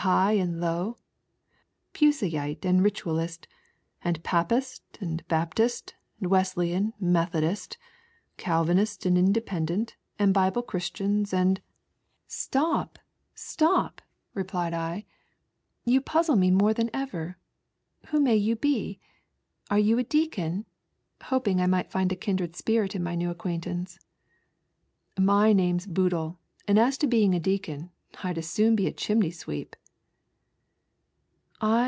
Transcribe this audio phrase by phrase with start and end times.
[0.00, 0.96] High and Low, and
[1.92, 3.46] Puseyite and Ritualist,
[4.02, 7.74] and Papist and Baptist, and Wesleyan and Methodist,
[8.30, 11.62] and Calvinist and Independent, and Bible Christians WHY I CAME TO LOUDON.
[11.64, 11.64] ^Hoid
[12.28, 12.98] Stop,
[13.34, 15.04] stop," replied I,
[15.84, 17.36] "you pozzle me more 1 ever;
[18.06, 18.98] who may you be?
[19.70, 20.02] are you a.
[20.04, 20.64] deacon?"
[21.20, 23.98] hopiug I might find a kindred spirit in my new acquaintance.
[25.18, 27.90] "My name's Boodle; and as to being a Deacon,
[28.24, 29.76] I'd as 800D be a chimney sweep."